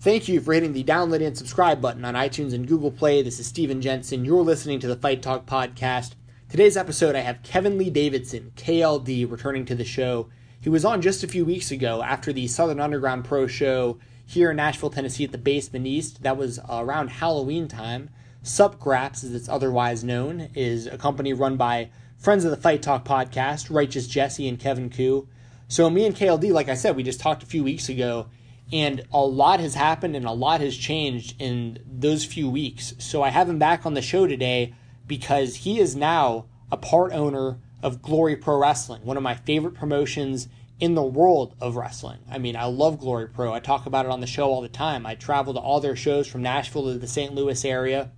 [0.00, 3.20] Thank you for hitting the download and subscribe button on iTunes and Google Play.
[3.20, 4.24] This is Steven Jensen.
[4.24, 6.12] You're listening to the Fight Talk podcast.
[6.48, 10.28] Today's episode, I have Kevin Lee Davidson, KLD, returning to the show.
[10.60, 14.52] He was on just a few weeks ago after the Southern Underground Pro Show here
[14.52, 16.22] in Nashville, Tennessee at the Basement East.
[16.22, 18.08] That was around Halloween time.
[18.44, 23.04] Supgraps, as it's otherwise known, is a company run by friends of the Fight Talk
[23.04, 25.26] podcast, Righteous Jesse and Kevin Ku.
[25.66, 28.28] So me and KLD, like I said, we just talked a few weeks ago,
[28.72, 32.94] and a lot has happened and a lot has changed in those few weeks.
[32.98, 34.74] So I have him back on the show today
[35.06, 39.74] because he is now a part owner of Glory Pro Wrestling, one of my favorite
[39.74, 40.48] promotions
[40.80, 42.18] in the world of wrestling.
[42.30, 43.52] I mean, I love Glory Pro.
[43.52, 45.06] I talk about it on the show all the time.
[45.06, 47.34] I travel to all their shows from Nashville to the St.
[47.34, 48.12] Louis area,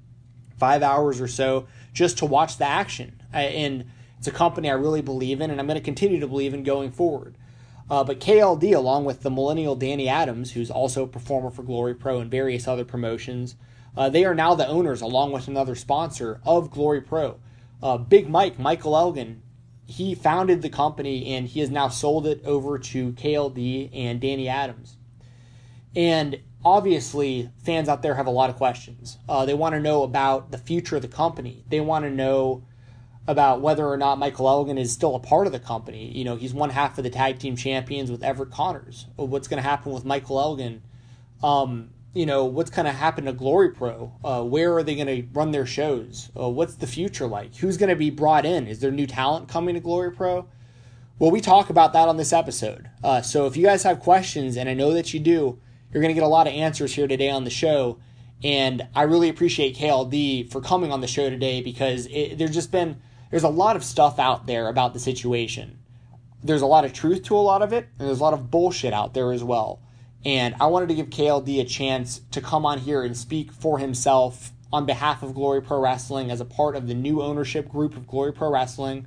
[0.58, 3.22] five hours or so, just to watch the action.
[3.32, 3.86] And
[4.18, 6.62] it's a company I really believe in, and I'm going to continue to believe in
[6.62, 7.36] going forward.
[7.90, 11.94] Uh, but KLD, along with the millennial Danny Adams, who's also a performer for Glory
[11.94, 13.56] Pro and various other promotions,
[13.96, 17.40] uh, they are now the owners, along with another sponsor, of Glory Pro.
[17.82, 19.42] Uh, Big Mike, Michael Elgin,
[19.86, 24.48] he founded the company and he has now sold it over to KLD and Danny
[24.48, 24.96] Adams.
[25.96, 29.18] And obviously, fans out there have a lot of questions.
[29.28, 31.64] Uh, they want to know about the future of the company.
[31.68, 32.62] They want to know
[33.26, 36.10] about whether or not Michael Elgin is still a part of the company.
[36.10, 39.06] You know, he's one half of the tag team champions with Everett Connors.
[39.16, 40.82] What's going to happen with Michael Elgin?
[41.42, 44.12] Um, you know, what's going to happen to Glory Pro?
[44.24, 46.30] Uh, where are they going to run their shows?
[46.38, 47.54] Uh, what's the future like?
[47.56, 48.66] Who's going to be brought in?
[48.66, 50.48] Is there new talent coming to Glory Pro?
[51.18, 52.90] Well, we talk about that on this episode.
[53.04, 55.58] Uh, so if you guys have questions, and I know that you do,
[55.92, 57.98] you're going to get a lot of answers here today on the show.
[58.42, 62.72] And I really appreciate KLD for coming on the show today because it, there's just
[62.72, 65.78] been there's a lot of stuff out there about the situation.
[66.42, 68.50] There's a lot of truth to a lot of it, and there's a lot of
[68.50, 69.80] bullshit out there as well.
[70.24, 73.78] And I wanted to give KLD a chance to come on here and speak for
[73.78, 77.96] himself on behalf of Glory Pro Wrestling as a part of the new ownership group
[77.96, 79.06] of Glory Pro Wrestling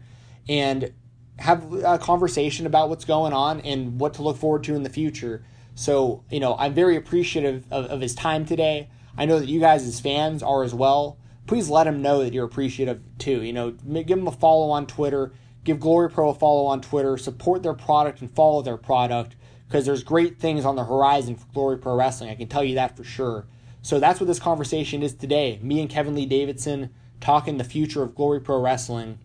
[0.50, 0.92] and
[1.40, 4.90] have a conversation about what's going on and what to look forward to in the
[4.90, 5.44] future.
[5.76, 8.90] So, you know, I'm very appreciative of, of his time today.
[9.18, 11.18] I know that you guys as fans are as well.
[11.46, 13.42] Please let him know that you're appreciative too.
[13.42, 15.34] You know, give him a follow on Twitter,
[15.64, 19.36] give Glory Pro a follow on Twitter, support their product and follow their product
[19.68, 22.30] because there's great things on the horizon for Glory Pro Wrestling.
[22.30, 23.46] I can tell you that for sure.
[23.82, 25.60] So that's what this conversation is today.
[25.62, 29.20] Me and Kevin Lee Davidson talking the future of Glory Pro Wrestling.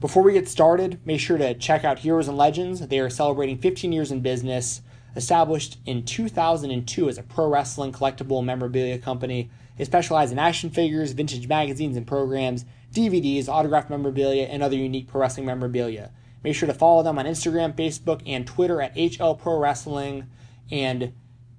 [0.00, 2.88] Before we get started, make sure to check out Heroes and Legends.
[2.88, 4.82] They are celebrating 15 years in business,
[5.14, 9.48] established in 2002 as a pro wrestling collectible memorabilia company.
[9.76, 15.08] They specialize in action figures, vintage magazines and programs, DVDs, autographed memorabilia, and other unique
[15.08, 16.12] pro wrestling memorabilia.
[16.44, 20.26] Make sure to follow them on Instagram, Facebook, and Twitter at HL Pro Wrestling.
[20.70, 21.12] And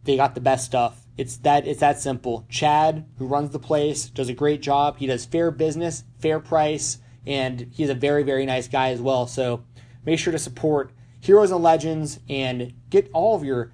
[0.03, 1.05] they got the best stuff.
[1.17, 2.45] It's that it's that simple.
[2.49, 4.97] Chad, who runs the place, does a great job.
[4.97, 9.27] He does fair business, fair price, and he's a very, very nice guy as well.
[9.27, 9.63] So
[10.05, 13.73] make sure to support Heroes and Legends and get all of your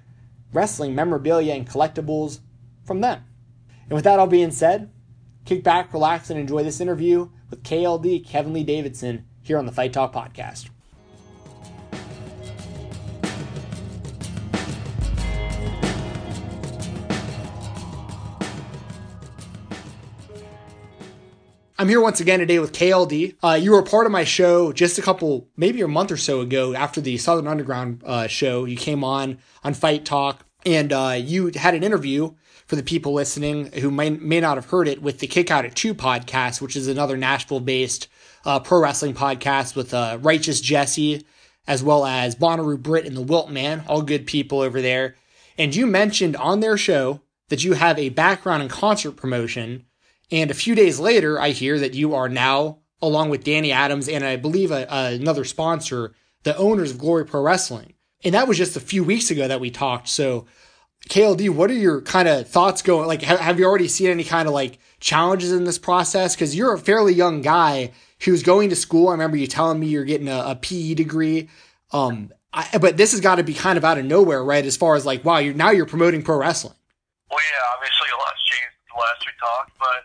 [0.52, 2.40] wrestling memorabilia and collectibles
[2.84, 3.24] from them.
[3.90, 4.88] And with that all being said,
[5.44, 9.72] kick back, relax, and enjoy this interview with KLD Kevin Lee Davidson here on the
[9.72, 10.70] Fight Talk Podcast.
[21.76, 23.34] I'm here once again today with KLD.
[23.42, 26.42] Uh, you were part of my show just a couple, maybe a month or so
[26.42, 28.66] ago after the Southern Underground uh, show.
[28.66, 32.34] You came on on Fight Talk and uh, you had an interview
[32.70, 35.64] for the people listening who may, may not have heard it with the Kick Out
[35.64, 38.06] at Two podcast, which is another Nashville based
[38.44, 41.26] uh, pro wrestling podcast with uh, Righteous Jesse
[41.66, 45.16] as well as Bonnaroo Britt and the Wilt Man, all good people over there.
[45.58, 49.86] And you mentioned on their show that you have a background in concert promotion
[50.30, 54.08] and a few days later, I hear that you are now, along with Danny Adams
[54.08, 56.14] and I believe a, a, another sponsor,
[56.44, 57.94] the owners of Glory Pro Wrestling.
[58.22, 60.08] And that was just a few weeks ago that we talked.
[60.08, 60.46] So,
[61.08, 63.06] KLD, what are your kind of thoughts going?
[63.06, 66.34] Like, have, have you already seen any kind of like challenges in this process?
[66.36, 67.92] Because you're a fairly young guy
[68.24, 69.08] who's going to school.
[69.08, 71.48] I remember you telling me you're getting a, a PE degree.
[71.92, 74.64] Um, I, but this has got to be kind of out of nowhere, right?
[74.64, 76.74] As far as like, wow, you're now you're promoting pro wrestling.
[77.30, 80.02] Well, yeah, obviously a lot's changed the last we talked, but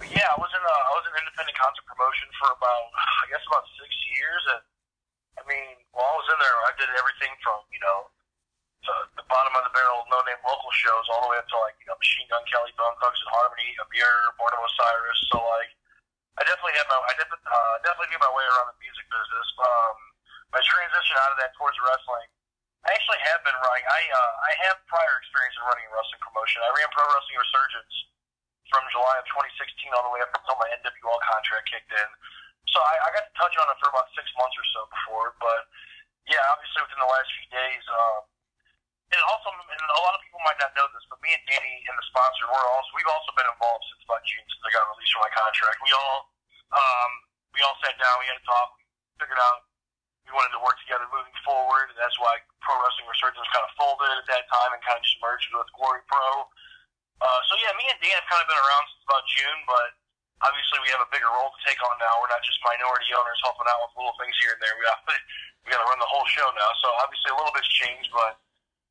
[0.00, 3.24] but yeah, I was in a, I was in independent concert promotion for about I
[3.28, 4.62] guess about six years, and
[5.36, 8.08] I mean, while I was in there, I did everything from you know
[8.86, 11.58] the, the bottom of the barrel, no name local shows, all the way up to
[11.60, 15.20] like you know Machine Gun Kelly, Bone Thugs and Harmony, Emmure, Born of Osiris.
[15.34, 15.70] So like,
[16.38, 19.48] I definitely had my, I definitely, uh, definitely knew my way around the music business.
[19.58, 19.96] Um,
[20.54, 22.30] my transition out of that towards wrestling,
[22.86, 23.86] I actually have been running.
[23.90, 26.62] I uh, I have prior experience in running a wrestling promotion.
[26.62, 27.94] I ran Pro Wrestling Resurgence
[28.70, 32.08] from July of 2016 all the way up until my NWL contract kicked in.
[32.70, 35.34] So I, I got to touch on it for about six months or so before.
[35.38, 35.70] But
[36.26, 38.18] yeah, obviously within the last few days, uh,
[39.26, 41.94] also, and a lot of people might not know this, but me and Danny and
[41.98, 45.12] the sponsor, we're also we've also been involved since about June since I got released
[45.14, 45.78] from my contract.
[45.82, 46.18] We all
[46.74, 47.10] um,
[47.54, 48.76] we all sat down, we had a talk,
[49.18, 49.66] figured out
[50.26, 53.72] we wanted to work together moving forward, and that's why Pro Wrestling Resurgence kind of
[53.78, 56.50] folded at that time and kind of just merged with Glory Pro.
[57.22, 59.94] Uh, so yeah, me and Dan have kind of been around since about June, but
[60.44, 62.12] obviously we have a bigger role to take on now.
[62.20, 64.74] We're not just minority owners helping out with little things here and there.
[64.76, 64.98] We got
[65.64, 66.70] we got to run the whole show now.
[66.82, 68.36] So obviously a little bit's changed, but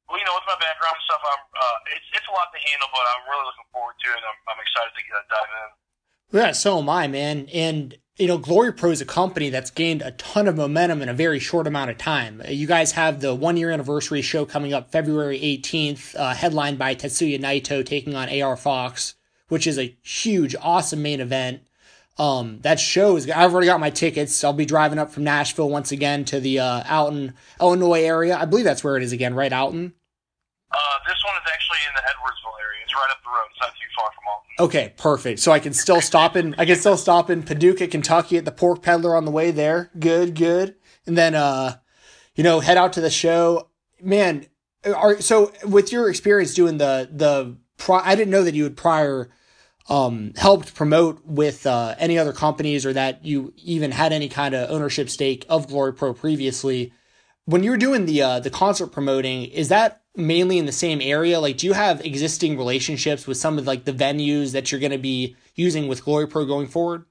[0.07, 2.59] well, you know, with my background and stuff, I'm uh, it's it's a lot to
[2.61, 4.19] handle, but I'm really looking forward to it.
[4.21, 5.69] and I'm, I'm excited to get, dive in.
[6.33, 7.49] Yeah, so am I, man.
[7.53, 11.09] And you know, Glory Pro is a company that's gained a ton of momentum in
[11.09, 12.41] a very short amount of time.
[12.47, 16.95] You guys have the one year anniversary show coming up February 18th, uh, headlined by
[16.95, 19.15] Tetsuya Naito taking on AR Fox,
[19.49, 21.61] which is a huge, awesome main event.
[22.17, 24.43] Um, that show is, I've already got my tickets.
[24.43, 28.37] I'll be driving up from Nashville once again to the uh, Alton, Illinois area.
[28.37, 29.93] I believe that's where it is again, right, Alton?
[30.71, 30.77] Uh,
[31.07, 32.81] this one is actually in the Edwardsville area.
[32.83, 33.45] It's right up the road.
[33.51, 34.45] It's not too far from Alton.
[34.59, 35.39] Okay, perfect.
[35.39, 36.55] So I can still stop in.
[36.57, 39.91] I can still stop in Paducah, Kentucky, at the Pork Peddler on the way there.
[39.99, 40.75] Good, good.
[41.05, 41.75] And then, uh,
[42.35, 43.69] you know, head out to the show.
[44.01, 44.45] Man,
[44.85, 47.57] are so with your experience doing the the.
[47.77, 49.29] Pro, I didn't know that you had prior
[49.87, 54.55] um, helped promote with uh, any other companies or that you even had any kind
[54.55, 56.91] of ownership stake of Glory Pro previously.
[57.45, 61.39] When you're doing the uh, the concert promoting, is that mainly in the same area?
[61.39, 64.91] Like, do you have existing relationships with some of like the venues that you're going
[64.91, 67.05] to be using with Glory Pro going forward?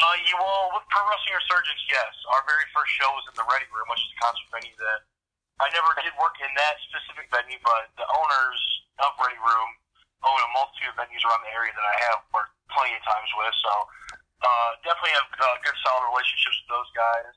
[0.00, 0.32] Uh, you
[0.72, 2.08] with Pro Wrestling Resurgence, yes.
[2.32, 5.04] Our very first show was in the Ready Room, which is a concert venue that
[5.60, 8.60] I never did work in that specific venue, but the owners
[9.04, 9.79] of Ready Room
[10.24, 13.30] own a multitude of venues around the area that I have worked plenty of times
[13.36, 13.54] with.
[13.64, 13.72] So
[14.40, 17.34] uh, definitely have uh, good, solid relationships with those guys.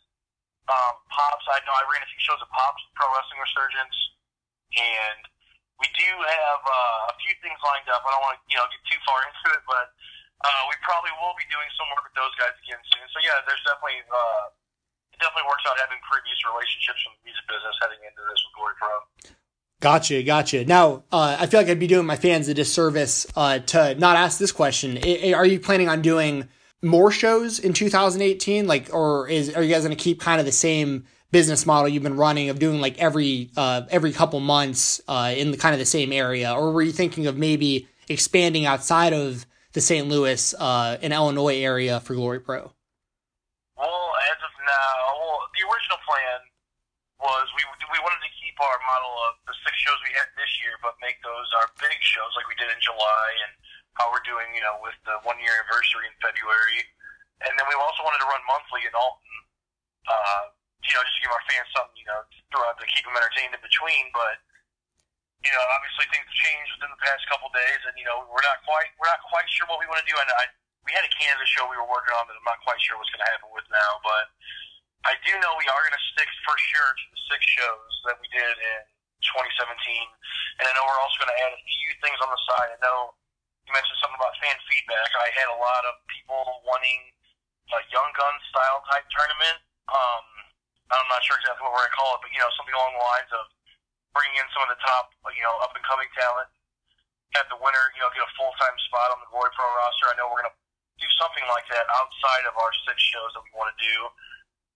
[0.71, 3.97] Um, Pops, I know I ran a few shows at Pops Pro Wrestling Resurgence,
[4.79, 5.21] and
[5.75, 8.07] we do have uh, a few things lined up.
[8.07, 9.91] I don't want to you know get too far into it, but
[10.47, 13.03] uh, we probably will be doing some work with those guys again soon.
[13.11, 14.55] So yeah, there's definitely uh,
[15.11, 18.53] it definitely works out having previous relationships from the music business heading into this with
[18.55, 18.95] Glory Pro.
[19.83, 20.63] Gotcha, gotcha.
[20.63, 24.15] Now, uh, I feel like I'd be doing my fans a disservice uh, to not
[24.15, 24.97] ask this question.
[25.03, 26.47] I, are you planning on doing
[26.81, 28.65] more shows in 2018?
[28.65, 31.89] Like, or is are you guys going to keep kind of the same business model
[31.89, 35.73] you've been running of doing like every uh, every couple months uh, in the kind
[35.73, 40.07] of the same area, or were you thinking of maybe expanding outside of the St.
[40.07, 42.71] Louis uh, and Illinois area for Glory Pro?
[43.75, 46.39] Well, as of now, well, the original plan
[47.19, 50.53] was we we wanted to keep our model of the six shows we had this
[50.61, 53.57] year, but make those our big shows like we did in July and
[53.97, 56.85] how we're doing, you know, with the one year anniversary in February.
[57.41, 59.37] And then we also wanted to run monthly in Alton,
[60.05, 60.53] uh,
[60.85, 62.21] you know, just to give our fans something, you know,
[62.53, 64.13] throughout to keep them entertained in between.
[64.13, 64.37] But
[65.41, 68.45] you know, obviously things have changed within the past couple days, and you know, we're
[68.45, 70.13] not quite we're not quite sure what we want to do.
[70.13, 70.45] And I,
[70.85, 73.09] we had a Canada show we were working on that I'm not quite sure what's
[73.09, 74.29] going to happen with now, but
[75.03, 78.15] I do know we are going to stick for sure to the six shows that
[78.23, 78.79] we did in
[79.19, 82.71] 2017, and I know we're also going to add a few things on the side.
[82.71, 83.11] I know
[83.67, 85.11] you mentioned something about fan feedback.
[85.19, 87.11] I had a lot of people wanting
[87.75, 89.59] a Young Gun style type tournament.
[89.91, 90.23] Um,
[90.91, 92.95] I'm not sure exactly what we're going to call it, but you know, something along
[92.95, 93.43] the lines of
[94.15, 96.47] bringing in some of the top, you know, up and coming talent.
[97.35, 100.13] Have the winner, you know, get a full time spot on the Glory Pro roster.
[100.13, 100.59] I know we're going to
[101.01, 103.95] do something like that outside of our six shows that we want to do.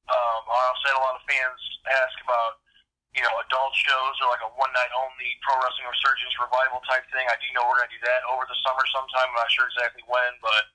[0.07, 1.61] Um, I also had a lot of fans
[1.91, 2.63] ask about,
[3.11, 7.03] you know, adult shows or like a one night only pro wrestling resurgence revival type
[7.11, 7.27] thing.
[7.27, 9.27] I do know we're going to do that over the summer sometime.
[9.31, 10.71] I'm not sure exactly when, but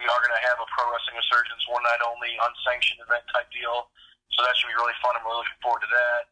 [0.00, 3.52] we are going to have a pro wrestling resurgence one night only unsanctioned event type
[3.52, 3.92] deal.
[4.32, 5.12] So that should be really fun.
[5.18, 6.22] I'm really looking forward to that.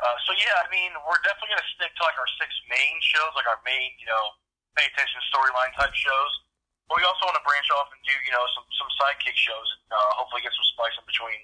[0.00, 2.96] Uh, so yeah, I mean, we're definitely going to stick to like our six main
[3.04, 4.24] shows, like our main, you know,
[4.78, 6.32] pay attention storyline type shows.
[6.88, 9.68] But we also want to branch off and do, you know, some some sidekick shows
[9.76, 11.40] and uh, hopefully get some spice in between.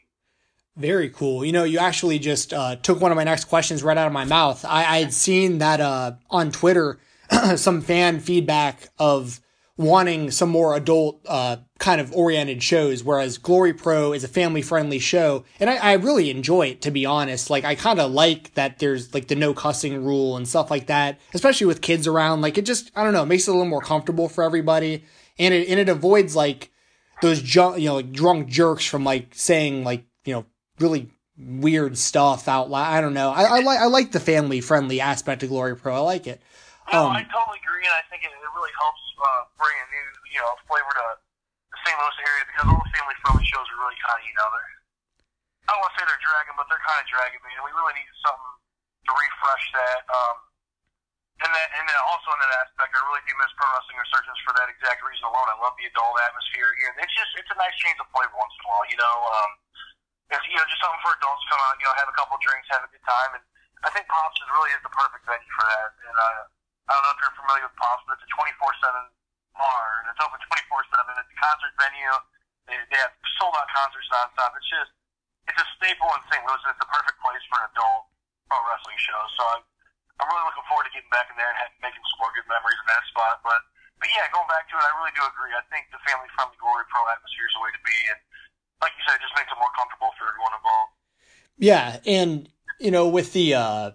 [0.76, 1.44] Very cool.
[1.44, 4.12] You know, you actually just uh, took one of my next questions right out of
[4.12, 4.62] my mouth.
[4.64, 6.98] I, I had seen that uh, on Twitter,
[7.56, 9.40] some fan feedback of
[9.78, 14.62] wanting some more adult uh, kind of oriented shows, whereas Glory Pro is a family
[14.62, 15.44] friendly show.
[15.60, 17.50] And I, I, really enjoy it, to be honest.
[17.50, 20.86] Like, I kind of like that there's like the no cussing rule and stuff like
[20.86, 22.40] that, especially with kids around.
[22.40, 25.04] Like, it just, I don't know, makes it a little more comfortable for everybody.
[25.38, 26.70] And it, and it avoids like
[27.20, 30.46] those, ju- you know, like drunk jerks from like saying like, you know,
[30.78, 32.92] really weird stuff out loud.
[32.92, 33.30] I don't know.
[33.30, 35.94] I, I like I like the family friendly aspect of Glory Pro.
[35.94, 36.40] I like it.
[36.92, 39.86] No, um, I totally agree, and I think it, it really helps uh, bring a
[39.90, 41.04] new, you know, flavor to
[41.74, 41.98] the St.
[41.98, 44.76] Louis area because all the family friendly shows are really kind of, you know, they're
[45.66, 47.74] I don't want to say they're dragging, but they're kind of dragging me, and we
[47.74, 48.54] really need something
[49.10, 50.06] to refresh that.
[50.06, 50.36] Um,
[51.42, 54.40] and then, and then also in that aspect, I really do miss pro wrestling resurgence
[54.46, 55.44] for that exact reason alone.
[55.50, 56.94] I love the adult atmosphere here.
[57.02, 59.16] It's just, it's a nice change of flavor once in a while, you know.
[59.26, 59.50] Um,
[60.30, 62.34] it's, you know, just something for adults to come out, you know, have a couple
[62.42, 63.44] drinks, have a good time, and
[63.86, 65.90] I think Pops is really is the perfect venue for that.
[66.02, 66.40] And uh,
[66.88, 69.14] I don't know if you're familiar with Pops, but it's a 24/7
[69.54, 71.22] bar, and it's open 24/7.
[71.22, 72.14] It's a concert venue.
[72.66, 74.50] They, they have sold out concerts nonstop.
[74.58, 74.90] It's just,
[75.46, 76.42] it's a staple in St.
[76.42, 76.62] Louis.
[76.66, 78.10] It's the perfect place for an adult
[78.50, 79.20] pro wrestling show.
[79.38, 79.62] So I'm,
[80.18, 82.80] I'm really looking forward to getting back in there and making some more good memories
[82.82, 83.38] in that spot.
[83.46, 83.62] But,
[84.02, 85.54] but yeah, going back to it, I really do agree.
[85.54, 88.18] I think the family friendly Glory Pro atmosphere is the way to be, and
[88.82, 90.92] like you said, it just makes it more comfortable for everyone involved.
[91.58, 92.48] Yeah, and
[92.80, 93.90] you know, with the uh,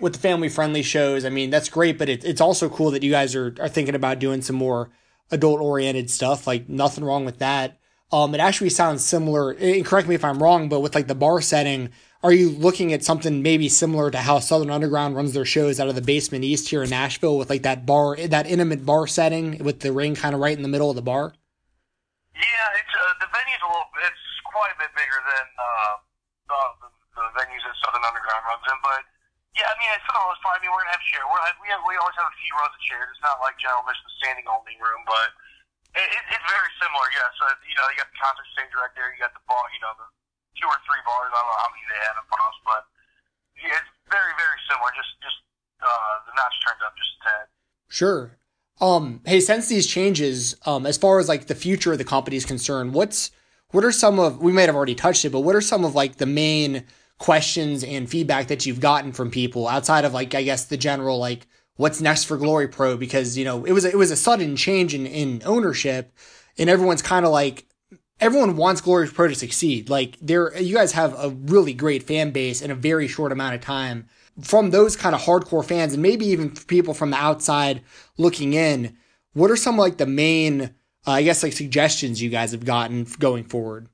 [0.00, 3.02] with the family friendly shows, I mean, that's great, but it, it's also cool that
[3.02, 4.90] you guys are are thinking about doing some more
[5.30, 6.46] adult oriented stuff.
[6.46, 7.78] Like nothing wrong with that.
[8.12, 9.50] Um, it actually sounds similar.
[9.52, 11.90] And correct me if I'm wrong, but with like the bar setting,
[12.22, 15.88] are you looking at something maybe similar to how Southern Underground runs their shows out
[15.88, 19.62] of the basement east here in Nashville with like that bar, that intimate bar setting
[19.62, 21.34] with the ring kind of right in the middle of the bar?
[22.34, 22.40] Yeah,
[22.78, 23.90] it's uh, the venue's a little.
[24.06, 24.25] It's
[24.56, 25.94] quite a bit bigger than uh,
[26.48, 26.88] the,
[27.20, 29.04] the, venues that Southern Underground runs in, but
[29.52, 30.56] yeah, I mean, it's for the most part.
[30.56, 31.24] I mean, we're gonna have chair.
[31.28, 33.08] We're, we have, we always have a few rows of chairs.
[33.12, 35.32] It's not like General Mission standing only room, but
[35.96, 37.04] it, it, it's very similar.
[37.12, 39.08] Yeah, so you know, you got the concert stage right there.
[39.16, 39.64] You got the bar.
[39.72, 40.08] You know, the
[40.60, 41.32] two or three bars.
[41.32, 42.82] I don't know how many they have in Pops, but
[43.56, 44.92] yeah, it's very very similar.
[44.92, 45.40] Just just
[45.80, 47.44] uh, the notch turned up just a tad.
[47.88, 48.22] Sure.
[48.76, 52.36] Um, hey, since these changes, um, as far as like the future of the company
[52.36, 53.32] is concerned, what's
[53.72, 55.94] what are some of we might have already touched it, but what are some of
[55.94, 56.84] like the main
[57.18, 61.18] questions and feedback that you've gotten from people outside of like I guess the general
[61.18, 61.46] like
[61.76, 64.94] what's next for Glory Pro because you know it was it was a sudden change
[64.94, 66.12] in in ownership
[66.58, 67.66] and everyone's kind of like
[68.20, 69.88] everyone wants Glory Pro to succeed.
[69.88, 73.54] Like there you guys have a really great fan base in a very short amount
[73.54, 74.06] of time
[74.42, 77.82] from those kind of hardcore fans and maybe even people from the outside
[78.18, 78.96] looking in.
[79.32, 80.74] What are some like the main
[81.06, 83.86] I guess like suggestions you guys have gotten going forward?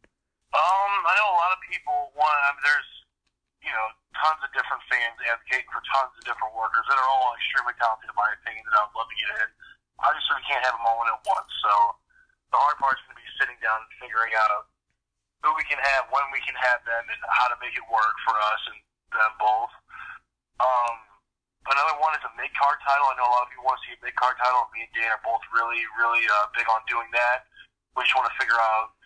[0.56, 2.40] Um, I know a lot of people want.
[2.48, 2.90] I mean, there's
[3.60, 7.36] you know tons of different fans advocating for tons of different workers that are all
[7.36, 8.64] extremely talented, in my opinion.
[8.72, 9.48] That I would love to get in.
[10.00, 11.52] Obviously, we can't have them all in at once.
[11.60, 11.72] So
[12.48, 14.72] the hard part is going to be sitting down and figuring out
[15.44, 18.16] who we can have, when we can have them, and how to make it work
[18.24, 18.78] for us and
[19.12, 19.72] them both.
[20.62, 21.11] Um,
[21.62, 23.06] Another one is a mid card title.
[23.06, 24.66] I know a lot of people want to see a mid card title.
[24.74, 27.46] Me and Dan are both really, really uh, big on doing that.
[27.94, 28.96] We just want to figure out,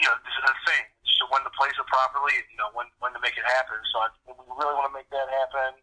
[0.00, 0.84] you know, this is the thing.
[1.20, 3.76] So when to place it properly, and you know, when when to make it happen.
[3.92, 5.76] So I, we really want to make that happen.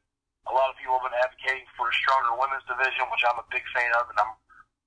[0.49, 3.47] A lot of people have been advocating for a stronger women's division, which I'm a
[3.49, 4.33] big fan of, and I'm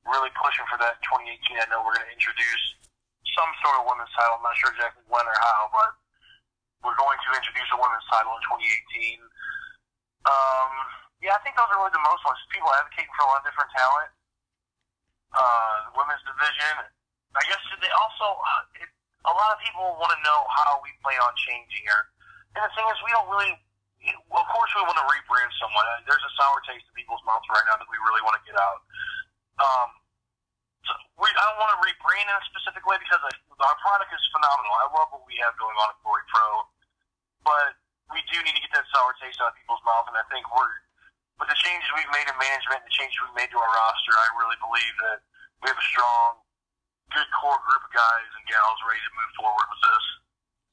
[0.06, 1.62] really pushing for that in 2018.
[1.62, 2.64] I know we're going to introduce
[3.34, 4.38] some sort of women's title.
[4.38, 5.90] I'm not sure exactly when or how, but
[6.86, 8.42] we're going to introduce a women's title in
[9.18, 9.18] 2018.
[10.26, 10.72] Um,
[11.22, 12.38] yeah, I think those are really the most ones.
[12.50, 14.10] People advocating for a lot of different talent.
[15.34, 16.74] Uh, the women's division.
[17.36, 18.88] I guess they also, uh, it,
[19.28, 22.00] a lot of people want to know how we plan on changing her.
[22.56, 25.84] And the thing is, we don't really, of course, we want to rebrand someone.
[26.08, 28.56] There's a sour taste in people's mouths right now that we really want to get
[28.56, 28.80] out.
[29.60, 29.88] Um,
[30.86, 34.22] so we, I don't want to rebrand in a specific way because our product is
[34.32, 34.72] phenomenal.
[34.72, 36.46] I love what we have going on at Glory Pro,
[37.44, 37.76] but
[38.12, 40.48] we do need to get that sour taste out of people's mouth, and I think
[40.48, 40.74] we're
[41.38, 44.14] with the changes we've made in management and the changes we've made to our roster,
[44.14, 45.18] I really believe that
[45.62, 46.42] we have a strong,
[47.14, 50.04] good core group of guys and gals ready to move forward with this.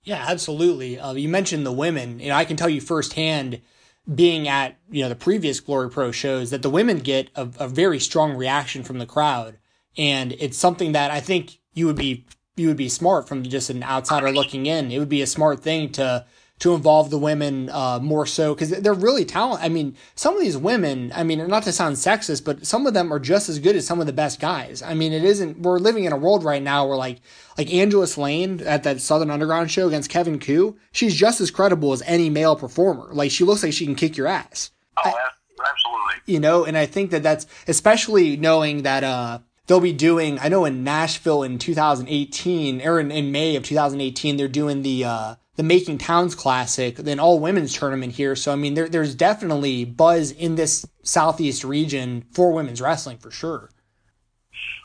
[0.06, 1.00] Yeah, absolutely.
[1.00, 3.62] Uh, you mentioned the women, and I can tell you firsthand,
[4.06, 7.68] being at you know the previous Glory Pro shows, that the women get a, a
[7.68, 9.58] very strong reaction from the crowd,
[9.98, 12.26] and it's something that I think you would be
[12.56, 14.92] you would be smart from just an outsider looking in.
[14.92, 16.26] It would be a smart thing to
[16.60, 19.66] to involve the women uh, more so because they're really talented.
[19.66, 22.94] I mean, some of these women, I mean, not to sound sexist, but some of
[22.94, 24.82] them are just as good as some of the best guys.
[24.82, 25.60] I mean, it isn't.
[25.60, 27.20] We're living in a world right now where like
[27.58, 31.92] like Angelus Layne at that Southern Underground show against Kevin Ku, she's just as credible
[31.92, 33.10] as any male performer.
[33.12, 34.72] Like she looks like she can kick your ass.
[34.98, 36.34] Oh, I, absolutely.
[36.34, 40.48] You know, and I think that that's especially knowing that uh they'll be doing i
[40.48, 45.36] know in nashville in 2018 or in, in may of 2018 they're doing the uh
[45.56, 48.36] the Making Towns Classic, then all women's tournament here.
[48.36, 53.32] So I mean, there, there's definitely buzz in this southeast region for women's wrestling for
[53.32, 53.70] sure.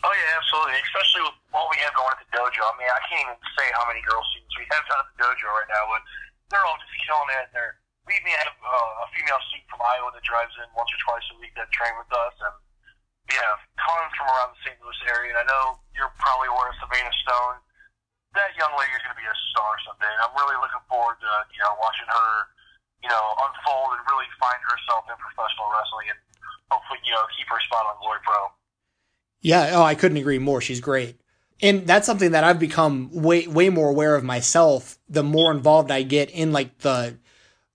[0.02, 0.80] Oh yeah, absolutely.
[0.80, 2.62] Especially with what we have going at the dojo.
[2.64, 5.18] I mean, I can't even say how many girls students we have down at the
[5.20, 5.84] dojo right now.
[5.90, 6.02] But
[6.48, 7.50] they're all just killing it.
[7.52, 10.98] They're we even have uh, a female student from Iowa that drives in once or
[11.06, 12.56] twice a week that train with us, and
[13.30, 14.74] we have tons from around the St.
[14.82, 15.30] Louis area.
[15.36, 17.62] And I know you're probably aware of Savannah Stone.
[18.34, 20.10] That young lady is going to be a star someday.
[20.10, 22.30] And I'm really looking forward to you know watching her
[23.02, 26.20] you know unfold and really find herself in professional wrestling and
[26.70, 28.54] hopefully you know keep her spot on Glory Pro.
[29.42, 30.60] Yeah, oh, I couldn't agree more.
[30.60, 31.18] She's great.
[31.62, 35.90] And that's something that I've become way way more aware of myself the more involved
[35.90, 37.18] I get in like the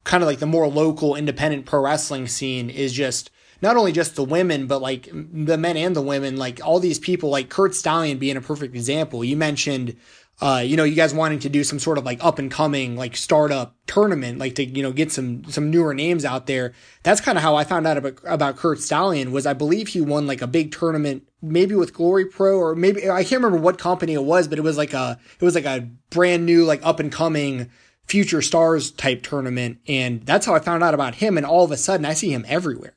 [0.04, 3.30] kind of like the more local independent pro wrestling scene is just
[3.62, 7.00] not only just the women, but like the men and the women, like all these
[7.00, 9.24] people, like Curt Stallion being a perfect example.
[9.24, 9.96] You mentioned,
[10.42, 12.98] uh, you know, you guys wanting to do some sort of like up and coming,
[12.98, 16.74] like startup tournament, like to, you know, get some, some newer names out there.
[17.04, 20.02] That's kind of how I found out about, about Curt Stallion was I believe he
[20.02, 23.78] won like a big tournament, maybe with Glory Pro or maybe, I can't remember what
[23.78, 26.86] company it was, but it was like a, it was like a brand new, like
[26.86, 27.70] up and coming,
[28.06, 29.80] future stars type tournament.
[29.88, 31.38] And that's how I found out about him.
[31.38, 32.94] And all of a sudden I see him everywhere.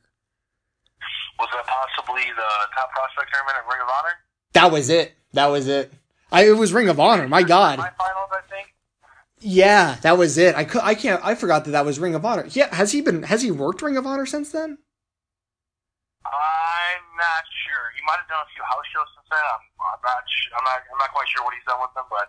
[1.38, 4.14] Was that possibly the top prospect tournament at Ring of Honor?
[4.54, 5.14] That was it.
[5.34, 5.92] That was it.
[6.30, 7.28] I, it was Ring of Honor.
[7.28, 7.78] My God.
[7.78, 8.74] My finals, I think.
[9.40, 10.54] Yeah, that was it.
[10.54, 11.24] I could, I can't.
[11.24, 12.46] I forgot that that was Ring of Honor.
[12.50, 13.22] Yeah, has he been?
[13.22, 14.78] Has he worked Ring of Honor since then?
[16.26, 17.84] I'm not sure.
[17.96, 19.40] He might have done a few house shows since then.
[19.40, 20.22] I'm, I'm not.
[20.58, 20.78] I'm not.
[20.90, 22.28] I'm not quite sure what he's done with them, but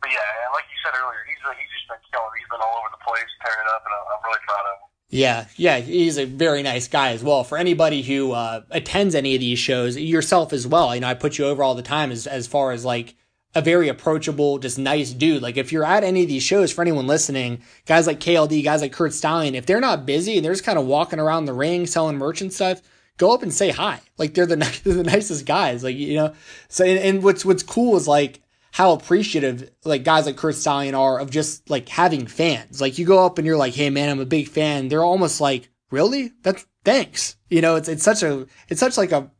[0.00, 0.20] but yeah,
[0.52, 2.30] like you said earlier, he's he's just been killing.
[2.38, 4.90] He's been all over the place, tearing it up, and I'm really proud of him.
[5.10, 7.42] Yeah, yeah, he's a very nice guy as well.
[7.42, 10.94] For anybody who uh, attends any of these shows, yourself as well.
[10.94, 13.16] You know, I put you over all the time as as far as like
[13.54, 15.42] a very approachable, just nice dude.
[15.42, 18.80] Like if you're at any of these shows, for anyone listening, guys like KLD, guys
[18.80, 21.52] like Curt Stallion, if they're not busy and they're just kind of walking around the
[21.52, 22.80] ring selling merch and stuff,
[23.16, 24.00] go up and say hi.
[24.18, 25.82] Like they're the they're the nicest guys.
[25.82, 26.34] Like you know,
[26.68, 28.40] so and, and what's what's cool is like
[28.72, 32.80] how appreciative like guys like Curt Stallion are of just like having fans.
[32.80, 35.40] Like you go up and you're like, "Hey man, I'm a big fan." They're almost
[35.40, 36.32] like, "Really?
[36.42, 39.30] That's thanks." You know, it's it's such a it's such like a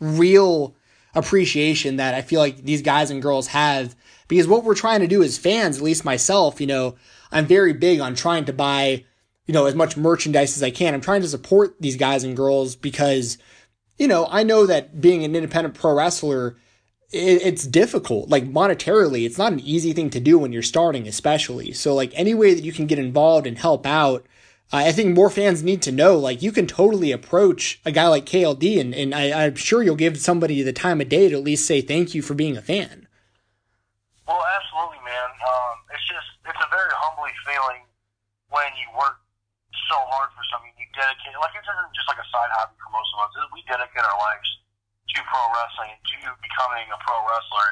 [0.00, 0.74] real
[1.14, 3.94] appreciation that I feel like these guys and girls have
[4.28, 6.94] because what we're trying to do as fans, at least myself, you know,
[7.32, 9.04] I'm very big on trying to buy,
[9.46, 10.94] you know, as much merchandise as I can.
[10.94, 13.38] I'm trying to support these guys and girls because,
[13.98, 16.56] you know, I know that being an independent pro wrestler
[17.12, 18.28] it's difficult.
[18.28, 21.72] Like monetarily, it's not an easy thing to do when you're starting, especially.
[21.72, 24.26] So like any way that you can get involved and help out,
[24.72, 26.14] I think more fans need to know.
[26.16, 29.98] Like you can totally approach a guy like KLD, and, and I, I'm sure you'll
[29.98, 32.62] give somebody the time of day to at least say thank you for being a
[32.62, 33.08] fan.
[34.30, 35.30] Well, absolutely, man.
[35.42, 37.82] Um, it's just it's a very humbling feeling
[38.54, 39.18] when you work
[39.90, 40.70] so hard for something.
[40.78, 43.34] You dedicate like it isn't just like a side hobby for most of us.
[43.50, 44.46] We dedicate our lives
[45.14, 47.68] to pro wrestling and to becoming a pro wrestler.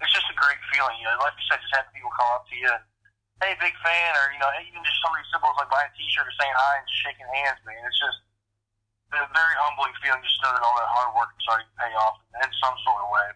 [0.00, 0.96] It's just a great feeling.
[1.04, 2.84] You know, like you said, just having people come up to you and,
[3.42, 6.26] hey, big fan, or, you know, even just somebody simple as like buying a t-shirt
[6.26, 7.80] or saying hi and just shaking hands, man.
[7.86, 8.18] It's just
[9.14, 11.92] a very humbling feeling just know that all that hard work is starting to pay
[11.94, 13.28] off in some sort of way.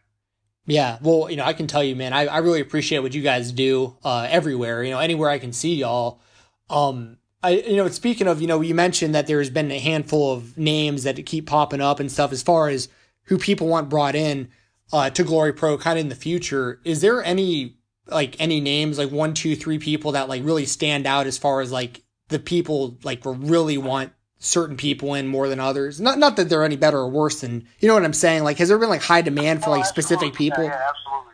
[0.66, 3.22] Yeah, well, you know, I can tell you, man, I, I really appreciate what you
[3.22, 4.82] guys do uh, everywhere.
[4.82, 6.20] You know, anywhere I can see y'all.
[6.68, 10.32] Um, I, you know, speaking of, you know, you mentioned that there's been a handful
[10.32, 12.32] of names that keep popping up and stuff.
[12.32, 12.88] As far as
[13.24, 14.48] who people want brought in
[14.92, 16.80] uh, to Glory Pro kind of in the future.
[16.84, 17.77] Is there any
[18.08, 21.60] like any names like one, two, three people that like really stand out as far
[21.60, 26.00] as like the people like really want certain people in more than others?
[26.00, 28.44] Not not that they're any better or worse than you know what I'm saying.
[28.44, 30.64] Like, has there been like high demand for like oh, specific people?
[30.64, 31.28] Yeah, yeah, absolutely.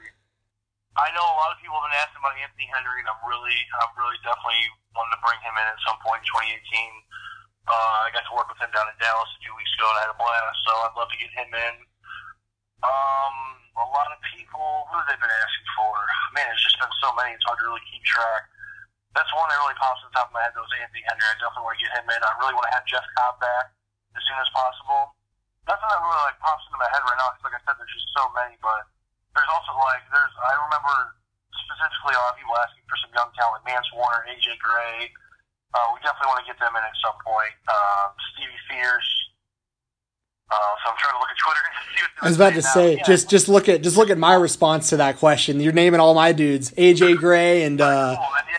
[0.94, 3.58] I know a lot of people have been asking about Anthony Henry, and I'm really,
[3.82, 4.62] I'm really definitely
[4.94, 6.54] wanting to bring him in at some point in 2018.
[7.66, 9.96] Uh, I got to work with him down in Dallas a few weeks ago, and
[9.98, 10.58] I had a blast.
[10.62, 11.74] So I'd love to get him in.
[12.87, 14.87] Um, a lot of people.
[14.90, 15.94] Who have they been asking for?
[16.34, 17.34] Man, it's just been so many.
[17.34, 18.46] It's hard to really keep track.
[19.14, 20.54] That's one that really pops in the top of my head.
[20.58, 21.22] Those Anthony Henry.
[21.22, 22.18] I definitely want to get him in.
[22.18, 23.70] I really want to have Jeff Cobb back
[24.14, 25.14] as soon as possible.
[25.70, 27.30] Nothing that really like pops into my head right now.
[27.34, 28.58] Because like I said, there's just so many.
[28.58, 28.90] But
[29.38, 30.34] there's also like there's.
[30.38, 31.18] I remember
[31.66, 33.62] specifically a lot of people asking for some young talent.
[33.62, 35.14] Mance Warner, AJ Gray.
[35.74, 37.54] Uh, we definitely want to get them in at some point.
[37.66, 39.10] Uh, Stevie Fierce.
[40.50, 42.62] Uh, so I'm trying to look at Twitter and see what I was about to
[42.62, 45.59] say, just just look at just look at my response to that question.
[45.61, 48.16] You're naming all my dudes, AJ Gray and uh,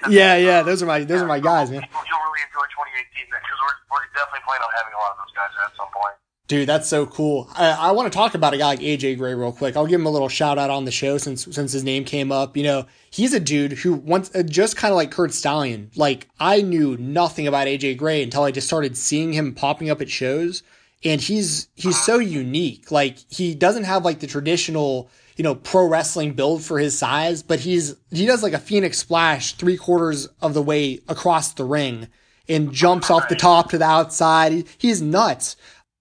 [0.09, 1.81] yeah, yeah, those are my those are my guys, man.
[1.81, 5.33] You'll really enjoy 2018 because we're, we're definitely planning on having a lot of those
[5.35, 6.15] guys at some point.
[6.47, 7.49] Dude, that's so cool.
[7.55, 9.75] I, I want to talk about a guy like AJ Gray real quick.
[9.75, 12.31] I'll give him a little shout out on the show since since his name came
[12.31, 12.55] up.
[12.55, 15.89] You know, he's a dude who once uh, just kind of like Curt Stallion.
[15.95, 20.01] Like I knew nothing about AJ Gray until I just started seeing him popping up
[20.01, 20.61] at shows.
[21.05, 22.91] And he's he's so unique.
[22.91, 27.43] Like he doesn't have like the traditional you know pro wrestling build for his size,
[27.43, 31.63] but he's he does like a phoenix splash three quarters of the way across the
[31.63, 32.07] ring
[32.49, 34.65] and jumps off the top to the outside.
[34.77, 35.55] He's nuts.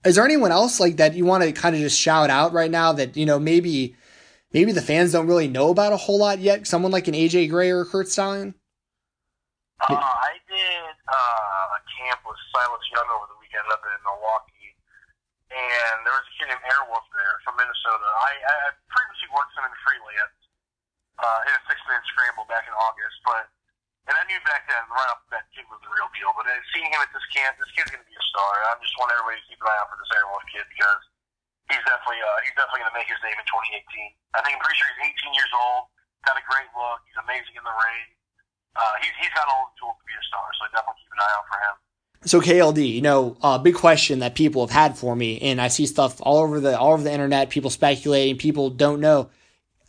[0.05, 2.71] Is there anyone else like that you want to kind of just shout out right
[2.71, 3.95] now that you know maybe
[4.53, 6.67] maybe the fans don't really know about a whole lot yet?
[6.67, 8.55] Someone like an AJ Gray or Curt Stallion.
[9.89, 14.54] Uh, I did uh, a camp with Silas Young over the weekend up in Milwaukee,
[15.55, 18.09] and there was a kid named Airwolf there from Minnesota.
[18.27, 18.57] I, I
[18.91, 20.39] previously worked with him in freelance
[21.23, 23.47] uh, in a six-man scramble back in August, but
[24.05, 26.29] and I knew back then, right off the bat, kid was the real deal.
[26.37, 28.53] But uh, seeing him at this camp, this kid's going to be a star.
[28.69, 31.01] I just want everybody to keep an eye out for this Airwolf kid because
[31.73, 34.37] he's definitely uh, he's definitely going to make his name in 2018.
[34.37, 35.89] I think I'm pretty sure he's 18 years old,
[36.29, 38.07] got a great look, he's amazing in the ring.
[38.77, 41.25] Uh, he's he's got all the tools to be a star, so definitely keep an
[41.25, 41.75] eye out for him.
[42.27, 45.61] So KLD, you know, a uh, big question that people have had for me, and
[45.61, 47.51] I see stuff all over the all over the internet.
[47.51, 49.29] People speculating, people don't know.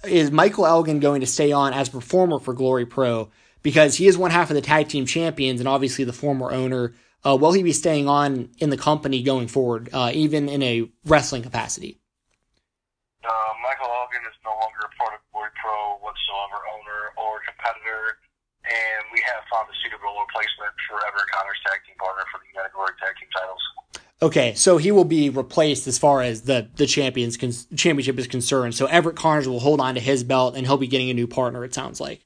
[0.04, 3.30] Is Michael Elgin going to stay on as performer for Glory Pro?
[3.63, 6.93] Because he is one half of the tag team champions, and obviously the former owner.
[7.26, 10.88] Uh, will he be staying on in the company going forward, uh, even in a
[11.06, 12.00] wrestling capacity?
[13.24, 18.19] Uh, Michael Elgin is no longer a part of Glory Pro whatsoever, owner or competitor
[18.65, 22.51] and we have found a suitable replacement for Everett Connor's tag team partner for the
[22.51, 23.63] United Glory tag team titles.
[24.21, 28.28] Okay, so he will be replaced as far as the the champions con- championship is
[28.28, 28.75] concerned.
[28.75, 31.28] So Everett Connors will hold on to his belt, and he'll be getting a new
[31.28, 31.63] partner.
[31.63, 32.25] It sounds like.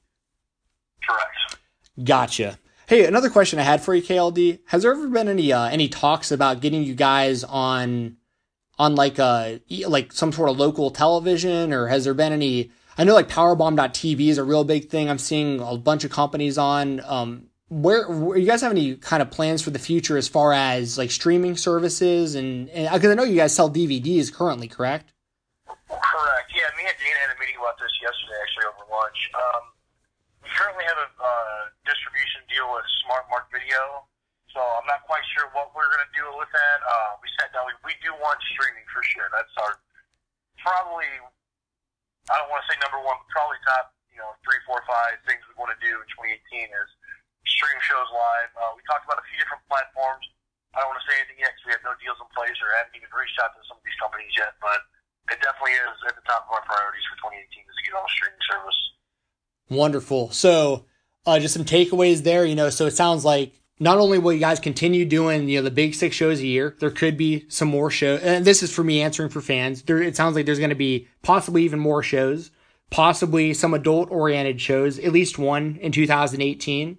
[1.06, 1.62] Correct.
[2.02, 2.58] Gotcha.
[2.86, 4.60] Hey, another question I had for you, KLD.
[4.66, 8.16] Has there ever been any uh, any talks about getting you guys on
[8.78, 13.04] on like a like some sort of local television, or has there been any I
[13.04, 15.08] know like Powerbomb.tv is a real big thing.
[15.08, 17.00] I'm seeing a bunch of companies on.
[17.04, 20.52] Um, where, where you guys have any kind of plans for the future as far
[20.52, 25.14] as like streaming services and because I know you guys sell DVDs currently, correct?
[25.86, 26.50] Correct.
[26.50, 29.20] Yeah, me and Dana had a meeting about this yesterday, actually over lunch.
[29.38, 29.64] Um,
[30.42, 34.02] we currently have a uh, distribution deal with Smart Mark Video,
[34.50, 36.78] so I'm not quite sure what we're going to do with that.
[36.82, 37.70] Uh, we sat down.
[37.70, 39.30] We, we do want streaming for sure.
[39.30, 39.78] That's our
[40.58, 41.06] probably
[42.30, 45.18] I don't want to say number one, but probably top, you know, three, four, five
[45.26, 46.90] things we want to do in 2018 is
[47.42, 48.50] stream shows live.
[48.54, 50.22] Uh, we talked about a few different platforms.
[50.70, 52.70] I don't want to say anything yet because we have no deals in place or
[52.78, 54.78] haven't even reached out to some of these companies yet, but
[55.34, 58.06] it definitely is at the top of our priorities for 2018 is to get on
[58.06, 58.80] a streaming service.
[59.66, 60.30] Wonderful.
[60.30, 60.86] So,
[61.26, 64.38] uh, just some takeaways there, you know, so it sounds like not only will you
[64.38, 67.68] guys continue doing you know the big six shows a year, there could be some
[67.68, 68.20] more shows.
[68.22, 69.82] And this is for me answering for fans.
[69.82, 72.50] There, it sounds like there's going to be possibly even more shows,
[72.90, 76.98] possibly some adult oriented shows, at least one in 2018.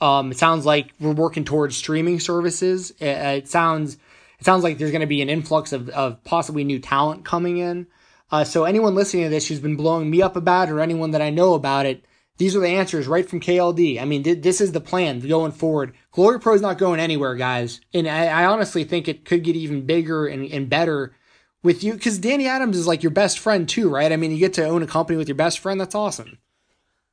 [0.00, 2.90] Um, it sounds like we're working towards streaming services.
[3.00, 3.96] It, it sounds
[4.38, 7.56] it sounds like there's going to be an influx of, of possibly new talent coming
[7.56, 7.86] in.
[8.30, 11.12] Uh, so anyone listening to this who's been blowing me up about it, or anyone
[11.12, 12.04] that I know about it,
[12.38, 14.00] these are the answers right from KLD.
[14.00, 15.94] I mean, th- this is the plan going forward.
[16.12, 17.80] Glory Pro is not going anywhere, guys.
[17.92, 21.14] And I, I honestly think it could get even bigger and, and better
[21.62, 24.12] with you because Danny Adams is like your best friend too, right?
[24.12, 25.80] I mean, you get to own a company with your best friend.
[25.80, 26.38] That's awesome.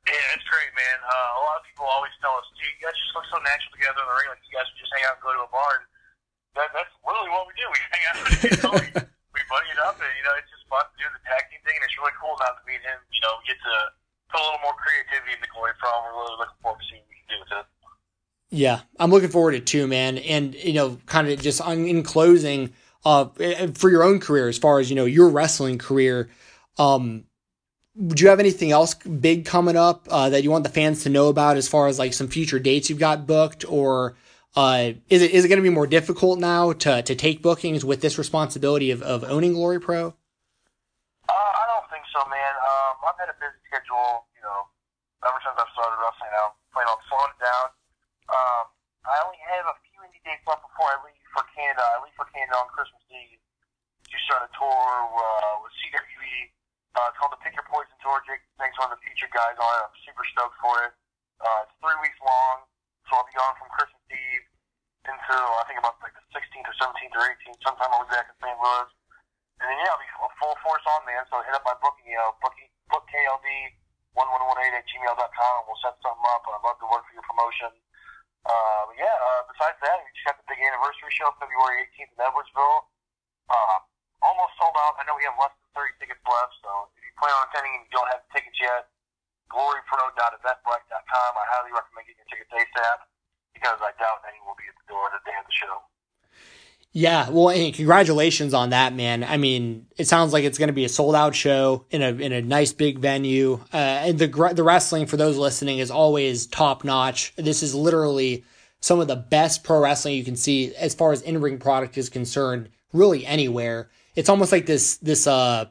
[0.06, 0.98] Yeah, it's great, man.
[1.02, 3.74] Uh, a lot of people always tell us, "Dude, you guys just look so natural
[3.74, 4.30] together in the ring.
[4.30, 5.86] Like you guys just hang out and go to a bar." And
[6.54, 7.66] that, that's literally what we do.
[7.66, 8.86] We hang out, and, you know, we,
[9.34, 11.58] we buddy it up, and you know, it's just fun to do the tag team
[11.66, 11.74] thing.
[11.74, 13.02] And it's really cool now to meet him.
[13.10, 13.74] You know, get to
[14.30, 15.90] put a little more creativity in the Glory Pro.
[15.90, 17.66] We're really looking forward to seeing what we can do with it.
[18.50, 20.18] Yeah, I'm looking forward to it too, man.
[20.18, 22.72] And you know, kind of just in closing,
[23.04, 23.26] uh,
[23.74, 26.30] for your own career, as far as you know, your wrestling career,
[26.78, 27.24] um,
[28.08, 31.08] do you have anything else big coming up uh, that you want the fans to
[31.08, 34.16] know about, as far as like some future dates you've got booked, or
[34.54, 37.84] uh, is it is it going to be more difficult now to to take bookings
[37.84, 40.08] with this responsibility of, of owning Glory Pro?
[41.28, 42.54] Uh, I don't think so, man.
[43.06, 44.66] I've had a busy schedule, you know,
[45.22, 46.34] ever since I've started wrestling.
[46.34, 47.66] Now, playing on slowing it down.
[48.26, 48.64] Um,
[49.06, 51.86] I only have a few indie dates left before I leave for Canada.
[51.86, 56.50] I leave for Canada on Christmas Eve to start a tour uh, with CWE.
[56.98, 58.18] Uh, it's called the Pick Your Poison Tour.
[58.26, 59.82] Jake thanks one of the featured guys on it.
[59.86, 60.92] I'm super stoked for it.
[61.38, 62.66] Uh, it's three weeks long,
[63.06, 64.46] so I'll be gone from Christmas Eve
[65.06, 67.60] until I think about like the 16th or 17th or 18th.
[67.62, 68.58] Sometime I'll be back in St.
[68.58, 68.90] Louis.
[69.62, 71.22] And then yeah, I'll be a full force on, man.
[71.30, 73.46] So hit up my booking, you know, booking, book KLD
[74.16, 76.42] 1118 at gmail.com and we'll set something up.
[76.48, 77.72] I'd love to work for your promotion.
[78.46, 82.20] Uh, yeah, uh, besides that, we just got the big anniversary show February 18th in
[82.22, 82.86] Edwardsville.
[83.50, 83.78] Uh,
[84.22, 84.96] almost sold out.
[84.96, 87.74] I know we have less than 30 tickets left, so if you plan on attending
[87.74, 88.86] and you don't have tickets yet,
[89.50, 91.30] glorypro.eventbrite.com.
[91.34, 92.98] I highly recommend getting your tickets ASAP
[93.54, 95.74] because I doubt any will be at the door the day of the show.
[96.96, 99.22] Yeah, well, congratulations on that, man.
[99.22, 102.08] I mean, it sounds like it's going to be a sold out show in a
[102.08, 103.60] in a nice big venue.
[103.70, 107.34] Uh, and the the wrestling for those listening is always top notch.
[107.36, 108.46] This is literally
[108.80, 111.98] some of the best pro wrestling you can see as far as in ring product
[111.98, 112.70] is concerned.
[112.94, 113.90] Really, anywhere.
[114.14, 115.66] It's almost like this this uh.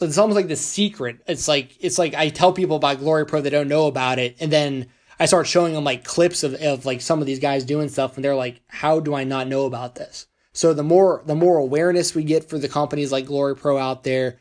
[0.00, 1.18] It's almost like this secret.
[1.26, 4.36] It's like it's like I tell people about Glory Pro they don't know about it,
[4.40, 4.86] and then
[5.22, 8.16] I start showing them like clips of, of like some of these guys doing stuff
[8.16, 10.26] and they're like, how do I not know about this?
[10.52, 14.02] So the more the more awareness we get for the companies like Glory Pro out
[14.02, 14.40] there,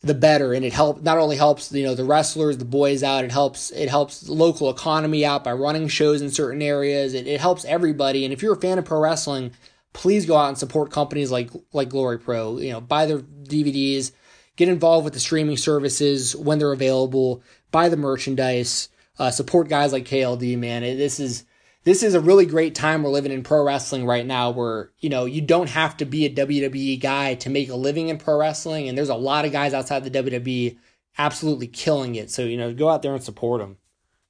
[0.00, 0.54] the better.
[0.54, 3.22] And it help not only helps you know the wrestlers, the boys out.
[3.22, 7.12] It helps it helps local economy out by running shows in certain areas.
[7.12, 8.24] It, it helps everybody.
[8.24, 9.52] And if you're a fan of pro wrestling,
[9.92, 12.56] please go out and support companies like like Glory Pro.
[12.56, 14.12] You know, buy their DVDs,
[14.56, 19.92] get involved with the streaming services when they're available, buy the merchandise uh, support guys
[19.92, 20.82] like KLD, man.
[20.82, 21.44] This is
[21.84, 25.10] this is a really great time we're living in pro wrestling right now where, you
[25.10, 28.38] know, you don't have to be a WWE guy to make a living in pro
[28.38, 28.88] wrestling.
[28.88, 30.78] And there's a lot of guys outside the WWE
[31.18, 32.30] absolutely killing it.
[32.30, 33.76] So, you know, go out there and support them.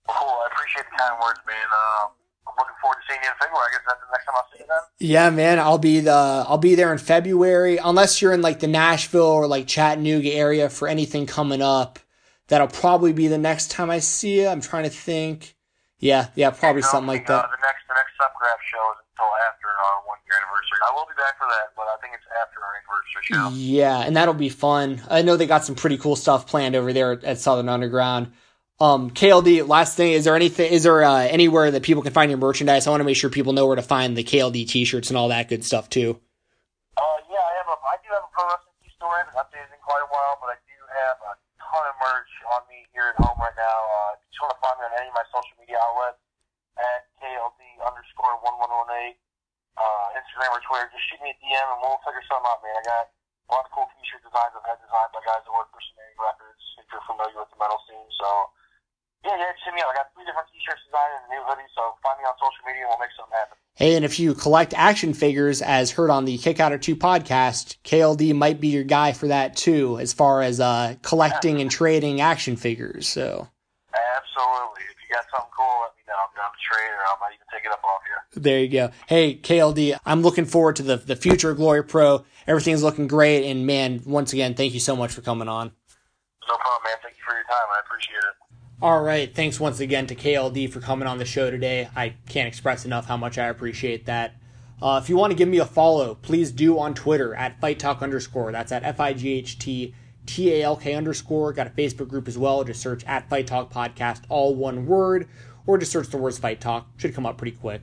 [0.09, 0.16] Cool.
[0.29, 1.57] I appreciate the kind words, man.
[1.57, 2.07] Uh,
[2.49, 3.66] I'm looking forward to seeing you in February.
[3.68, 5.09] I guess that's the next time I'll see you then.
[5.09, 5.59] Yeah, man.
[5.61, 9.47] I'll be the I'll be there in February, unless you're in like the Nashville or
[9.47, 12.01] like Chattanooga area for anything coming up.
[12.48, 14.48] That'll probably be the next time I see you.
[14.48, 15.57] I'm trying to think.
[15.98, 17.44] Yeah, yeah, probably something like that.
[17.44, 20.78] Uh, the next, the next subgraph show is until after our one year anniversary.
[20.85, 23.48] I will be back for that, but I think it's after our anniversary show.
[23.57, 25.00] Yeah, and that'll be fun.
[25.09, 28.33] I know they got some pretty cool stuff planned over there at Southern Underground.
[28.80, 32.30] Um, KLD, last thing, is there anything, is there uh, anywhere that people can find
[32.30, 32.87] your merchandise?
[32.87, 35.28] I want to make sure people know where to find the KLD t-shirts and all
[35.28, 36.18] that good stuff too.
[36.98, 39.14] Uh, yeah, I have a, I do have a pro wrestling store.
[39.14, 42.24] I haven't updated in quite a while, but I do have a ton of merch
[42.51, 43.79] on me here at home right now.
[43.87, 46.20] Uh, if you want to find me on any of my social media outlets
[46.79, 49.14] at KLD underscore 1118,
[49.79, 52.75] uh, Instagram or Twitter, just shoot me a DM and we'll figure something out, man.
[52.75, 55.70] I got a lot of cool t-shirt designs I've had designed by guys that work
[55.70, 58.09] for Sumerian Records if you're familiar with the metal scene.
[58.18, 58.29] So,
[59.24, 59.88] yeah, yeah, hit me up.
[59.90, 62.62] I got three different t-shirts designed and a new hoodie, so find me on social
[62.68, 63.56] media and we'll make something happen.
[63.74, 66.94] Hey, and if you collect action figures, as heard on the Kick Out or 2
[66.94, 71.70] podcast, KLD might be your guy for that too, as far as uh, collecting and
[71.70, 73.08] trading action figures.
[73.08, 73.48] So
[73.94, 74.82] Absolutely.
[74.90, 76.14] If you got something cool, let me know.
[76.20, 78.40] I'm down to trade or I might even take it up off you.
[78.42, 78.90] there you go.
[79.08, 82.24] Hey, KLD, I'm looking forward to the, the future of Glory Pro.
[82.46, 83.50] Everything's looking great.
[83.50, 85.72] And man, once again, thank you so much for coming on.
[86.48, 86.96] No problem, man.
[87.02, 87.68] Thank you for your time.
[87.74, 88.54] I appreciate it.
[88.85, 89.35] All right.
[89.35, 91.88] Thanks once again to KLD for coming on the show today.
[91.97, 94.35] I can't express enough how much I appreciate that.
[94.83, 97.79] Uh, if you want to give me a follow, please do on Twitter at Fight
[97.79, 98.53] Talk underscore.
[98.53, 99.94] That's at F I G H T
[100.27, 101.55] T A L K underscore.
[101.55, 102.62] Got a Facebook group as well.
[102.62, 105.31] Just search at Fight Talk Podcast, all one word,
[105.66, 106.87] or just search the words Fight Talk.
[106.99, 107.81] Should come up pretty quick.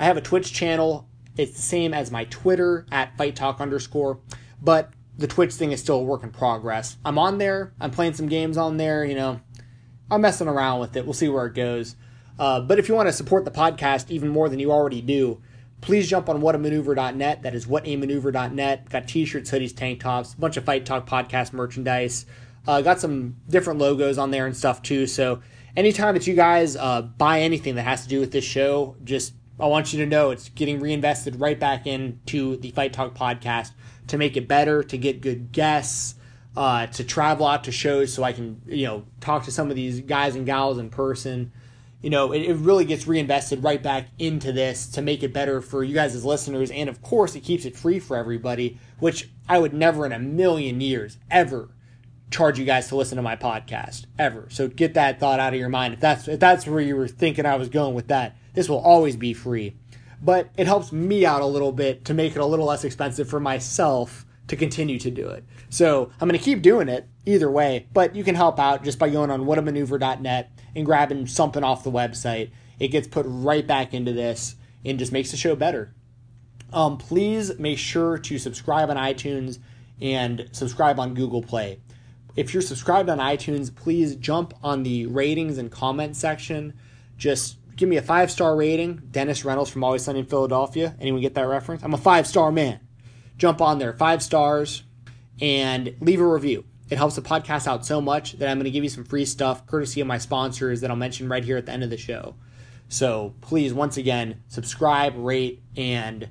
[0.00, 1.08] I have a Twitch channel.
[1.36, 4.18] It's the same as my Twitter at Fight Talk underscore,
[4.60, 6.96] but the Twitch thing is still a work in progress.
[7.04, 7.72] I'm on there.
[7.80, 9.04] I'm playing some games on there.
[9.04, 9.40] You know,
[10.10, 11.04] I'm messing around with it.
[11.04, 11.96] We'll see where it goes.
[12.38, 15.40] Uh, but if you want to support the podcast even more than you already do,
[15.80, 17.42] please jump on whatamaneuver.net.
[17.42, 18.88] That is whatamaneuver.net.
[18.88, 22.26] Got t-shirts, hoodies, tank tops, a bunch of Fight Talk podcast merchandise.
[22.66, 25.06] Uh, got some different logos on there and stuff too.
[25.06, 25.40] So
[25.76, 29.34] anytime that you guys uh, buy anything that has to do with this show, just
[29.58, 33.72] I want you to know it's getting reinvested right back into the Fight Talk podcast
[34.08, 36.14] to make it better, to get good guests,
[36.56, 39.76] uh, to travel out to shows so I can, you know, talk to some of
[39.76, 41.52] these guys and gals in person.
[42.02, 45.60] You know, it, it really gets reinvested right back into this to make it better
[45.60, 46.70] for you guys as listeners.
[46.70, 50.18] And of course, it keeps it free for everybody, which I would never in a
[50.18, 51.70] million years ever
[52.30, 54.46] charge you guys to listen to my podcast ever.
[54.50, 55.94] So get that thought out of your mind.
[55.94, 58.78] If that's if that's where you were thinking I was going with that, this will
[58.78, 59.76] always be free.
[60.22, 63.28] But it helps me out a little bit to make it a little less expensive
[63.28, 65.44] for myself to continue to do it.
[65.68, 68.98] So I'm going to keep doing it either way, but you can help out just
[68.98, 72.50] by going on whatamaneuver.net and grabbing something off the website.
[72.80, 75.94] It gets put right back into this and just makes the show better.
[76.72, 79.60] Um, please make sure to subscribe on iTunes
[80.00, 81.78] and subscribe on Google Play.
[82.34, 86.74] If you're subscribed on iTunes, please jump on the ratings and comment section.
[87.16, 89.00] Just give me a five star rating.
[89.12, 90.96] Dennis Reynolds from Always Sunny in Philadelphia.
[91.00, 91.84] Anyone get that reference?
[91.84, 92.80] I'm a five star man.
[93.40, 94.82] Jump on there, five stars,
[95.40, 96.62] and leave a review.
[96.90, 99.24] It helps the podcast out so much that I'm going to give you some free
[99.24, 101.96] stuff courtesy of my sponsors that I'll mention right here at the end of the
[101.96, 102.34] show.
[102.90, 106.28] So please, once again, subscribe, rate, and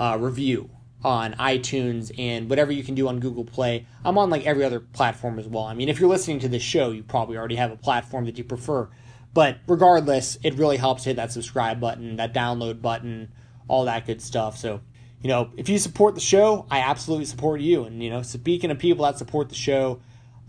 [0.00, 0.70] uh, review
[1.04, 3.86] on iTunes and whatever you can do on Google Play.
[4.04, 5.66] I'm on like every other platform as well.
[5.66, 8.36] I mean, if you're listening to this show, you probably already have a platform that
[8.36, 8.88] you prefer.
[9.32, 13.30] But regardless, it really helps hit that subscribe button, that download button,
[13.68, 14.58] all that good stuff.
[14.58, 14.80] So
[15.22, 17.84] you know, if you support the show, I absolutely support you.
[17.84, 20.00] And, you know, speaking of people that support the show,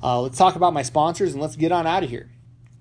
[0.02, 2.30] uh, let's talk about my sponsors and let's get on out of here.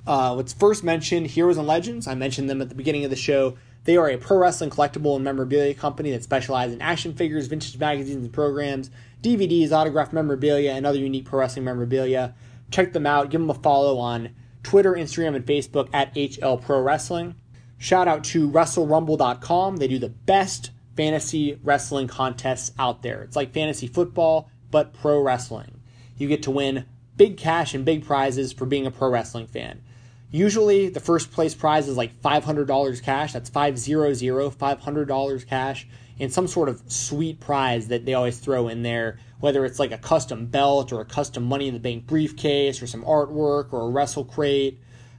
[0.07, 2.07] Uh, let's first mention Heroes and Legends.
[2.07, 3.57] I mentioned them at the beginning of the show.
[3.85, 7.79] They are a pro wrestling collectible and memorabilia company that specializes in action figures, vintage
[7.79, 8.91] magazines and programs,
[9.23, 12.35] DVDs, autographed memorabilia, and other unique pro wrestling memorabilia.
[12.71, 13.31] Check them out.
[13.31, 14.31] Give them a follow on
[14.63, 17.35] Twitter, Instagram, and Facebook at HL Pro Wrestling.
[17.79, 19.79] Shout out to WrestleRumble.com.
[19.79, 23.23] They do the best fantasy wrestling contests out there.
[23.23, 25.81] It's like fantasy football, but pro wrestling.
[26.17, 29.83] You get to win big cash and big prizes for being a pro wrestling fan.
[30.31, 33.33] Usually, the first place prize is like $500 cash.
[33.33, 35.89] That's 500, $500 cash,
[36.21, 39.91] and some sort of sweet prize that they always throw in there, whether it's like
[39.91, 43.89] a custom belt or a custom Money in the Bank briefcase or some artwork or
[43.89, 44.79] a wrestle crate.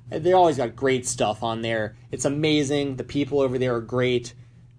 [0.10, 1.96] They always got great stuff on there.
[2.12, 2.96] It's amazing.
[2.96, 4.34] The people over there are great.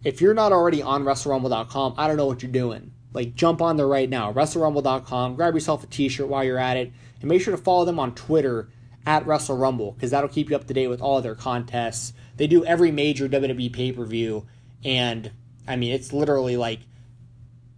[0.05, 2.93] If you're not already on WrestleRumble.com, I don't know what you're doing.
[3.13, 6.77] Like, jump on there right now, WrestleRumble.com, grab yourself a t shirt while you're at
[6.77, 8.69] it, and make sure to follow them on Twitter
[9.07, 12.13] at WrestleRumble because that'll keep you up to date with all of their contests.
[12.37, 14.47] They do every major WWE pay per view,
[14.85, 15.31] and
[15.69, 16.81] I mean, it's literally like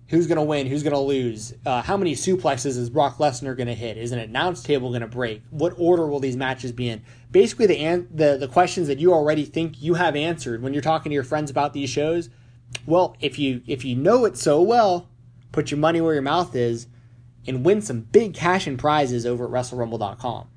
[0.09, 3.57] who's going to win, who's going to lose, uh, how many suplexes is Brock Lesnar
[3.57, 6.73] going to hit, is an announce table going to break, what order will these matches
[6.73, 7.03] be in?
[7.31, 10.83] Basically, the, an- the the questions that you already think you have answered when you're
[10.83, 12.29] talking to your friends about these shows.
[12.87, 15.09] Well, if you if you know it so well,
[15.53, 16.87] put your money where your mouth is,
[17.47, 20.49] and win some big cash and prizes over at WrestleRumble.com.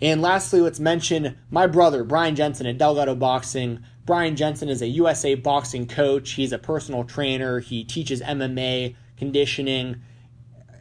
[0.00, 3.82] And lastly, let's mention my brother, Bryan Jensen at Delgado Boxing.
[4.06, 6.32] Bryan Jensen is a USA boxing coach.
[6.32, 7.58] He's a personal trainer.
[7.58, 10.00] He teaches MMA, conditioning,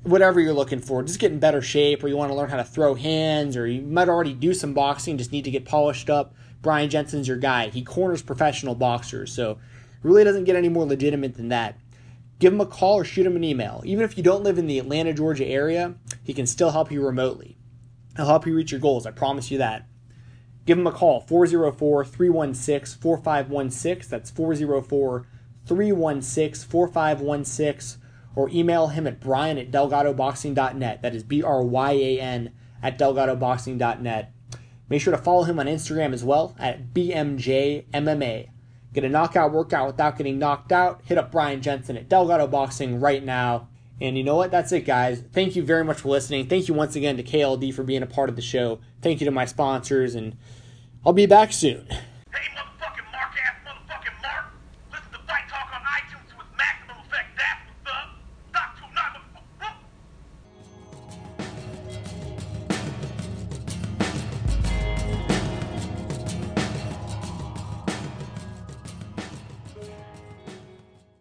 [0.03, 1.01] whatever you're looking for.
[1.01, 3.65] Just get in better shape, or you want to learn how to throw hands, or
[3.65, 6.35] you might already do some boxing, just need to get polished up.
[6.61, 7.69] Bryan Jensen's your guy.
[7.69, 9.57] He corners professional boxers, so
[10.03, 11.79] really doesn't get any more legitimate than that.
[12.37, 13.81] Give him a call or shoot him an email.
[13.85, 17.03] Even if you don't live in the Atlanta, Georgia area, he can still help you
[17.03, 17.57] remotely.
[18.15, 19.07] He'll help you reach your goals.
[19.07, 19.87] I promise you that.
[20.65, 24.09] Give him a call, 404 316 4516.
[24.09, 25.27] That's 404
[25.65, 28.01] 316 4516.
[28.35, 31.01] Or email him at bryan at delgadoboxing.net.
[31.01, 32.51] That is B R Y A N
[32.83, 34.33] at delgadoboxing.net.
[34.89, 38.49] Make sure to follow him on Instagram as well at BMJMMA.
[38.93, 41.01] Get a knockout workout without getting knocked out.
[41.05, 43.67] Hit up Bryan Jensen at Delgado Boxing right now.
[44.01, 44.51] And you know what?
[44.51, 45.23] That's it, guys.
[45.31, 46.47] Thank you very much for listening.
[46.47, 48.79] Thank you once again to KLD for being a part of the show.
[49.01, 50.35] Thank you to my sponsors, and
[51.05, 51.87] I'll be back soon.